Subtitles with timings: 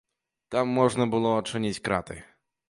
[0.55, 2.19] Там можна было адчыніць краты.